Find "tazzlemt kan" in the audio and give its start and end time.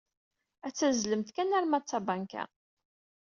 0.77-1.55